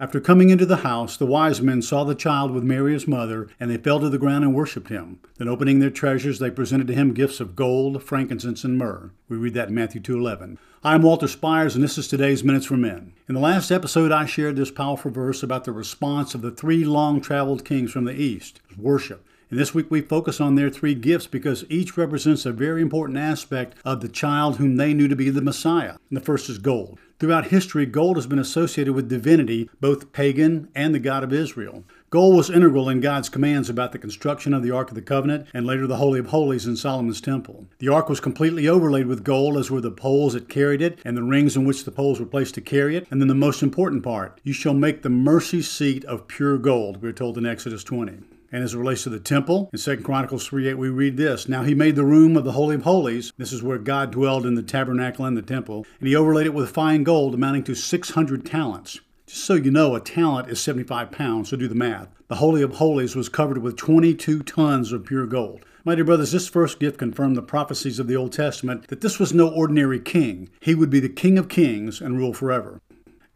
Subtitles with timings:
[0.00, 3.48] After coming into the house, the wise men saw the child with Mary his mother,
[3.60, 5.18] and they fell to the ground and worshipped him.
[5.36, 9.10] Then opening their treasures, they presented to him gifts of gold, frankincense, and myrrh.
[9.28, 10.56] We read that in Matthew 2:11.
[10.82, 13.12] I'm Walter Spires, and this is today's Minutes for Men.
[13.28, 16.82] In the last episode, I shared this powerful verse about the response of the three
[16.82, 19.22] long-traveled kings from the east, worship.
[19.52, 23.74] This week we focus on their three gifts because each represents a very important aspect
[23.84, 25.96] of the child whom they knew to be the Messiah.
[26.08, 27.00] And the first is gold.
[27.18, 31.82] Throughout history, gold has been associated with divinity, both pagan and the God of Israel.
[32.10, 35.48] Gold was integral in God's commands about the construction of the Ark of the Covenant
[35.52, 37.66] and later the Holy of Holies in Solomon's temple.
[37.80, 41.16] The Ark was completely overlaid with gold, as were the poles that carried it and
[41.16, 43.08] the rings in which the poles were placed to carry it.
[43.10, 47.02] And then the most important part you shall make the mercy seat of pure gold,
[47.02, 48.20] we're told in Exodus 20.
[48.52, 51.48] And as it relates to the temple, in 2 Chronicles 3 8, we read this
[51.48, 53.32] Now he made the room of the Holy of Holies.
[53.36, 55.86] This is where God dwelled in the tabernacle and the temple.
[56.00, 59.00] And he overlaid it with fine gold, amounting to 600 talents.
[59.26, 62.08] Just so you know, a talent is 75 pounds, so do the math.
[62.26, 65.64] The Holy of Holies was covered with 22 tons of pure gold.
[65.84, 69.20] My dear brothers, this first gift confirmed the prophecies of the Old Testament that this
[69.20, 70.50] was no ordinary king.
[70.60, 72.80] He would be the King of kings and rule forever.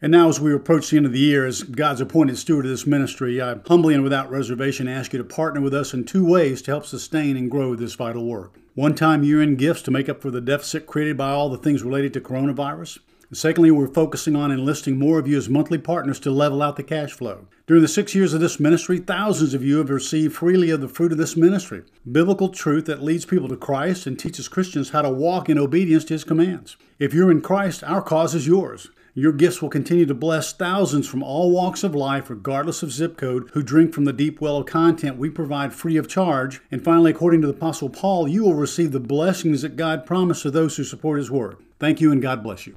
[0.02, 2.70] And now, as we approach the end of the year, as God's appointed steward of
[2.70, 6.26] this ministry, I humbly and without reservation ask you to partner with us in two
[6.26, 8.56] ways to help sustain and grow this vital work.
[8.74, 11.58] One time year end gifts to make up for the deficit created by all the
[11.58, 12.98] things related to coronavirus.
[13.28, 16.76] And secondly, we're focusing on enlisting more of you as monthly partners to level out
[16.76, 17.46] the cash flow.
[17.66, 20.88] During the six years of this ministry, thousands of you have received freely of the
[20.88, 25.02] fruit of this ministry biblical truth that leads people to Christ and teaches Christians how
[25.02, 26.76] to walk in obedience to his commands.
[26.98, 28.90] If you're in Christ, our cause is yours.
[29.16, 33.16] Your gifts will continue to bless thousands from all walks of life, regardless of zip
[33.16, 36.60] code, who drink from the deep well of content we provide free of charge.
[36.68, 40.42] And finally, according to the Apostle Paul, you will receive the blessings that God promised
[40.42, 41.58] to those who support His Word.
[41.78, 42.72] Thank you, and God bless you.